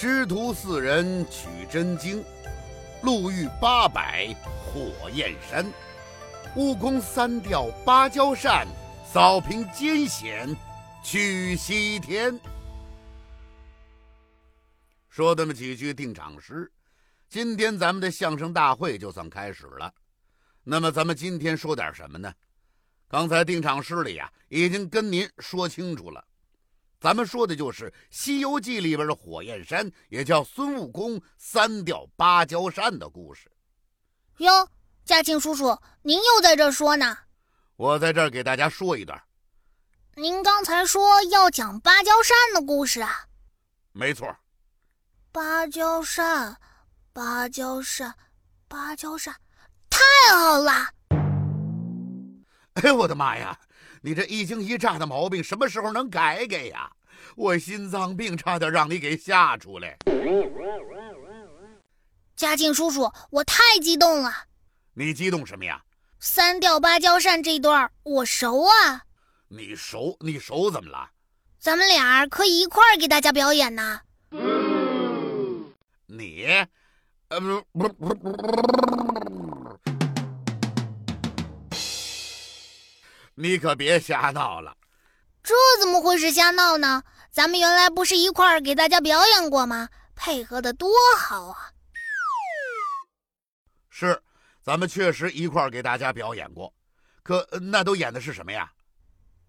[0.00, 2.24] 师徒四人取真经，
[3.02, 4.32] 路遇八百
[4.64, 5.66] 火焰山，
[6.54, 8.68] 悟空三吊芭蕉扇，
[9.04, 10.56] 扫平艰险
[11.02, 12.38] 去西天。
[15.08, 16.70] 说那么几句定场诗，
[17.28, 19.92] 今天咱们的相声大会就算开始了。
[20.62, 22.32] 那么咱们今天说点什么呢？
[23.08, 26.24] 刚才定场诗里呀，已经跟您说清楚了。
[27.00, 33.48] 咱们说的就是《西游记》里边的火焰山，也叫孙悟空三吊芭蕉扇的故事。
[34.38, 34.68] 哟，
[35.04, 37.16] 嘉庆叔叔，您又在这说呢？
[37.76, 39.22] 我在这儿给大家说一段。
[40.16, 43.26] 您刚才说要讲芭蕉扇的故事啊？
[43.92, 44.36] 没错。
[45.30, 46.56] 芭蕉扇，
[47.12, 48.12] 芭蕉扇，
[48.66, 49.36] 芭蕉扇，
[49.88, 50.00] 太
[50.34, 50.72] 好了！
[52.74, 53.56] 哎呦我的妈呀！
[54.02, 56.90] 你这一惊一乍的毛病什么时候能改改呀？
[57.34, 59.96] 我心脏病差点让你给吓出来。
[62.36, 64.32] 嘉靖叔叔，我太激动了。
[64.94, 65.82] 你激动什么呀？
[66.20, 69.02] 三调芭蕉扇这段我熟啊。
[69.48, 70.16] 你熟？
[70.20, 71.10] 你熟怎么了？
[71.58, 74.00] 咱们俩可以一块儿给大家表演呢。
[76.06, 76.46] 你，
[77.28, 78.38] 呃不不不不。
[83.40, 84.76] 你可别瞎闹了，
[85.44, 87.04] 这怎么会是瞎闹呢？
[87.30, 89.88] 咱们原来不是一块儿给大家表演过吗？
[90.16, 91.56] 配合的多好啊！
[93.90, 94.20] 是，
[94.60, 96.74] 咱们确实一块儿给大家表演过，
[97.22, 98.68] 可那都演的是什么呀？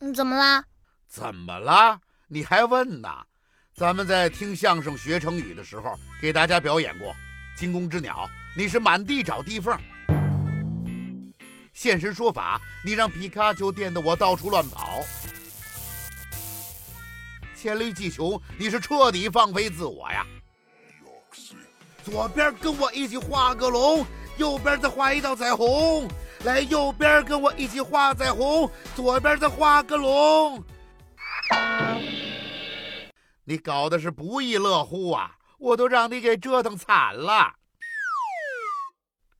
[0.00, 0.62] 嗯，怎么啦？
[1.08, 1.98] 怎么啦？
[2.26, 3.08] 你还问呢？
[3.74, 7.14] 咱们在听相声学成语的时候，给大家表演过
[7.58, 9.80] 《惊弓之鸟》，你是满地找地缝。
[11.78, 15.00] 现身说法，你让皮卡丘电得我到处乱跑；
[17.54, 20.26] 黔驴技穷，你是彻底放飞自我呀。
[22.02, 24.04] 左边跟我一起画个龙，
[24.38, 26.08] 右边再画一道彩虹。
[26.42, 30.60] 来，右边跟我一起画彩虹，左边再画个龙。
[33.44, 35.36] 你搞的是不亦乐乎啊！
[35.60, 37.54] 我都让你给折腾惨了。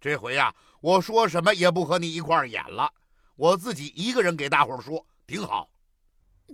[0.00, 0.54] 这回呀。
[0.80, 2.90] 我说什么也不和你一块儿演了，
[3.36, 5.68] 我自己一个人给大伙儿说，挺好。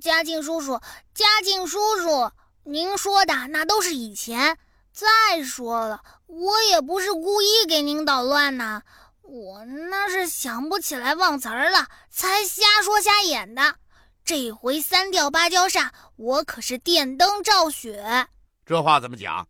[0.01, 0.81] 嘉靖叔叔，
[1.13, 2.31] 嘉靖叔叔，
[2.65, 4.59] 您说的那都是以前。
[4.93, 8.83] 再说了，我也不是故意给您捣乱呢，
[9.23, 13.77] 我那是想不起来忘词儿了，才瞎说瞎演的。
[14.25, 18.29] 这回三吊芭蕉扇，我可是电灯照雪。
[18.65, 19.47] 这话怎么讲？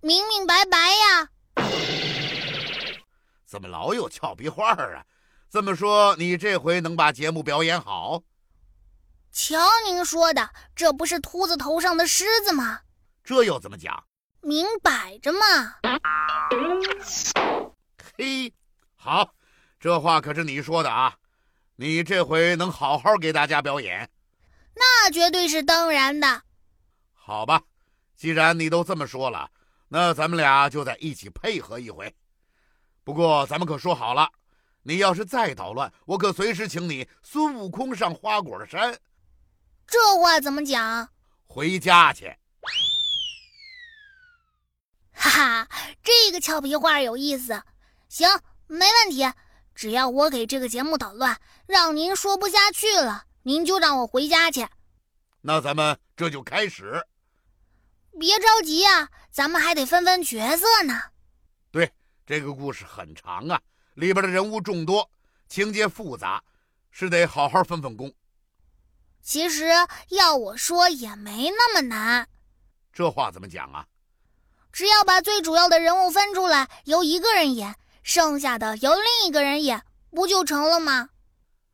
[0.00, 1.28] 明明白白呀。
[3.50, 5.04] 怎么老有俏皮话啊？
[5.50, 8.22] 这么说，你这回能把节目表演好？
[9.32, 12.82] 瞧您说的，这不是秃子头上的虱子吗？
[13.24, 14.04] 这又怎么讲？
[14.40, 15.40] 明摆着嘛！
[18.16, 18.54] 嘿，
[18.94, 19.34] 好，
[19.80, 21.16] 这话可是你说的啊！
[21.74, 24.08] 你这回能好好给大家表演？
[24.76, 26.42] 那绝对是当然的。
[27.12, 27.60] 好吧，
[28.16, 29.50] 既然你都这么说了，
[29.88, 32.14] 那咱们俩就在一起配合一回。
[33.10, 34.30] 不过咱们可说好了，
[34.84, 38.96] 你要是再捣乱，我可随时请你孙悟空上花果山。
[39.84, 41.08] 这话怎么讲？
[41.44, 42.32] 回家去。
[45.10, 45.68] 哈哈，
[46.04, 47.60] 这个俏皮话有意思。
[48.08, 48.28] 行，
[48.68, 49.28] 没问题。
[49.74, 54.68] 只要我给这个节目捣乱，让您说不下去了，您就让我回家去。
[55.40, 57.04] 那咱们这就开始。
[58.20, 61.09] 别着急呀，咱们还得分分角色呢。
[62.30, 62.38] 对。
[62.38, 63.60] 这个故事很长啊，
[63.94, 65.10] 里边的人物众多，
[65.48, 66.40] 情节复杂，
[66.92, 68.12] 是得好好分分工。
[69.20, 69.66] 其实
[70.10, 72.28] 要我说也没那么难。
[72.92, 73.84] 这话怎么讲啊？
[74.72, 77.74] 只要把最主要的人物分出来，由一个人演，
[78.04, 81.10] 剩下的由另一个人演，不就成了吗？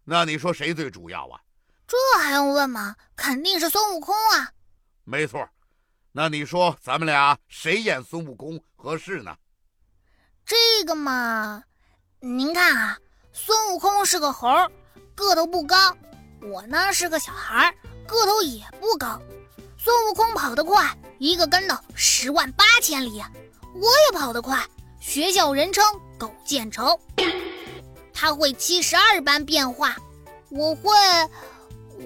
[0.05, 1.39] 那你说谁最主要啊？
[1.87, 2.97] 这还用问吗？
[3.15, 4.51] 肯定是孙悟空啊！
[5.05, 5.47] 没错。
[6.13, 9.37] 那你说咱们俩谁演孙悟空合适呢？
[10.47, 11.65] 这个嘛，
[12.21, 12.99] 您看啊，
[13.33, 14.49] 孙悟空是个猴，
[15.17, 15.77] 个头不高；
[16.41, 17.75] 我呢是个小孩，
[18.07, 19.21] 个头也不高。
[19.77, 23.21] 孙悟空跑得快，一个跟头十万八千里；
[23.75, 24.65] 我也跑得快，
[25.01, 25.85] 学校人称
[26.17, 27.01] 狗见愁。
[28.15, 29.97] 他会七十二般变化，
[30.51, 30.93] 我会，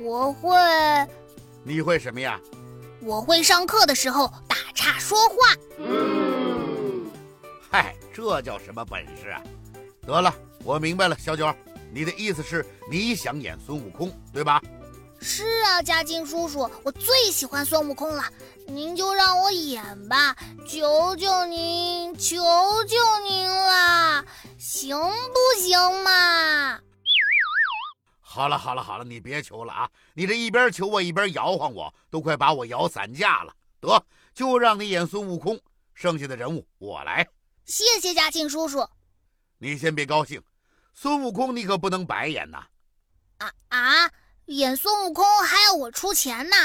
[0.01, 0.57] 我会，
[1.63, 2.41] 你会什么呀？
[3.03, 5.37] 我会上课的时候打岔说话。
[5.77, 6.30] 嗨。
[8.13, 9.43] 这叫什么本事啊？
[10.07, 10.35] 得了，
[10.65, 11.55] 我明白了，小九，
[11.93, 14.61] 你的意思是你想演孙悟空，对吧？
[15.21, 18.25] 是啊，嘉靖叔叔，我最喜欢孙悟空了，
[18.67, 20.35] 您就让我演吧，
[20.67, 22.43] 求求您，求
[22.85, 22.97] 求
[23.29, 24.25] 您了，
[24.59, 26.81] 行不行嘛？
[28.21, 29.91] 好了好了好了，你别求了啊！
[30.15, 33.53] 你这一边求我一边摇晃我，都快把我摇散架了。
[33.81, 34.03] 得，
[34.33, 35.61] 就让你演孙悟空，
[35.95, 37.27] 剩下的人物我来。
[37.71, 38.85] 谢谢嘉庆叔叔。
[39.59, 40.43] 你先别高兴，
[40.93, 42.67] 孙悟空你可不能白演呐！
[43.39, 44.11] 啊啊！
[44.47, 46.57] 演孙悟空还要我出钱呢？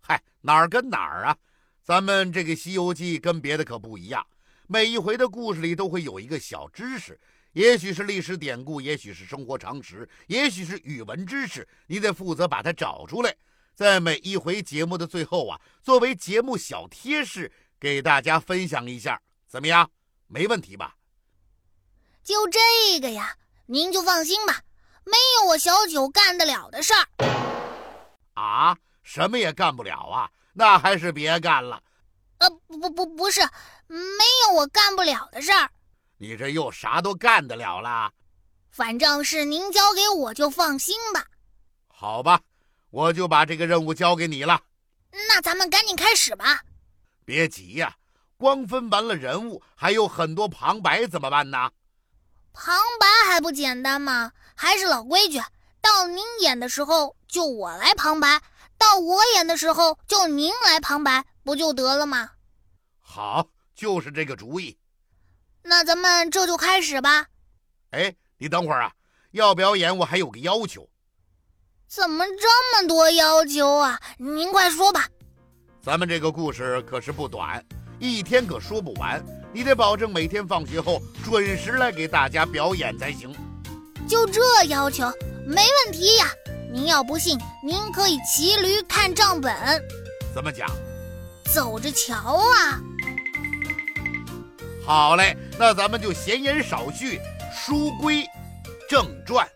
[0.00, 1.36] 嗨，哪儿跟哪儿啊？
[1.82, 4.24] 咱们这个《西游记》跟别的可不一样，
[4.68, 7.18] 每一回的故事里都会有一个小知识。
[7.54, 13.34] 也许是历史典故，也许是生活常识，也许是语文知识，你得负责把它找出来，
[13.74, 17.50] 在每一回节目的最后啊，作为节目小贴士
[17.80, 19.90] 给大家分享一下，怎么样？
[20.26, 20.94] 没问题吧？
[22.22, 23.34] 就这个呀，
[23.66, 24.60] 您就放心吧，
[25.04, 27.08] 没有我小九干得了的事儿。
[28.34, 28.76] 啊？
[29.02, 30.30] 什么也干不了啊？
[30.52, 31.82] 那还是别干了。
[32.40, 33.40] 呃，不不不，不是，
[33.86, 35.70] 没有我干不了的事儿。
[36.18, 38.12] 你这又啥都干得了啦？
[38.70, 41.24] 反正是您交给我就放心吧。
[41.86, 42.42] 好吧，
[42.90, 44.60] 我就把这个任务交给你了。
[45.10, 46.62] 那咱们赶紧开始吧。
[47.24, 47.96] 别急呀，
[48.38, 51.70] 光分完了人物，还有很多旁白，怎么办呢？
[52.52, 54.30] 旁白还不简单吗？
[54.54, 55.40] 还是老规矩，
[55.80, 58.40] 到您演的时候就我来旁白，
[58.78, 62.30] 到我演的时候就您来旁白，不就得了吗？
[63.00, 63.44] 好，
[63.74, 64.78] 就是这个主意。
[65.62, 67.26] 那咱们这就开始吧。
[67.90, 68.92] 哎，你等会儿啊，
[69.32, 70.88] 要表演我还有个要求。
[71.88, 74.00] 怎么这么多要求啊？
[74.16, 75.08] 您快说吧。
[75.82, 77.64] 咱们这个故事可是不短，
[77.98, 79.24] 一天可说不完。
[79.52, 83.34] 你得保证每天放学后准时来给大家表演才行。
[84.06, 85.10] 就这要求，
[85.46, 86.26] 没问题呀。
[86.70, 89.54] 您要不信，您可以骑驴看账本。
[90.34, 90.68] 怎么讲？
[91.54, 92.78] 走着瞧啊。
[94.84, 97.18] 好嘞，那咱们就闲言少叙，
[97.54, 98.26] 书归
[98.88, 99.48] 正传。